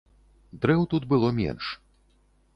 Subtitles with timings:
[0.63, 1.71] Дрэў тут было менш.